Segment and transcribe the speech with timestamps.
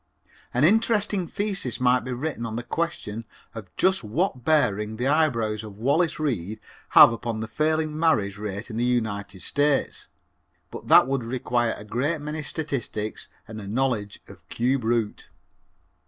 [0.51, 5.63] An interesting thesis might be written on the question of just what bearing the eyebrows
[5.63, 6.59] of Wallace Reid
[6.97, 10.07] have upon the falling marriage rate in the United States,
[10.71, 15.29] but that would require a great many statistics and a knowledge of cube root.